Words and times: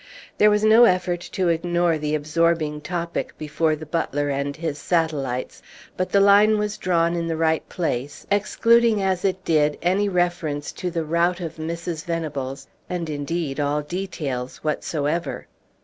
There 0.39 0.49
was 0.49 0.63
no 0.63 0.85
effort 0.85 1.19
to 1.33 1.49
ignore 1.49 1.99
the 1.99 2.15
absorbing 2.15 2.81
topic 2.81 3.37
before 3.37 3.75
the 3.75 3.85
butler 3.85 4.29
and 4.29 4.55
his 4.55 4.79
satellites, 4.79 5.61
but 5.95 6.09
the 6.09 6.19
line 6.19 6.57
was 6.57 6.79
drawn 6.79 7.15
in 7.15 7.27
the 7.27 7.37
right 7.37 7.69
place, 7.69 8.25
excluding 8.31 8.99
as 9.03 9.23
it 9.23 9.45
did 9.45 9.77
any 9.79 10.09
reference 10.09 10.71
to 10.71 10.89
the 10.89 11.05
rout 11.05 11.39
of 11.39 11.57
Mrs. 11.57 12.03
Venables, 12.03 12.65
and 12.89 13.11
indeed 13.11 13.59
all 13.59 13.83
details 13.83 14.57
whatsoever. 14.63 15.45